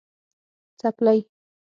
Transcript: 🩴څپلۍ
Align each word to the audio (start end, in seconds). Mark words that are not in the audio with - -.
🩴څپلۍ 0.79 1.19